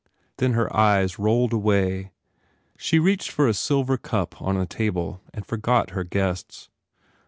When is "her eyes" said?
0.53-1.19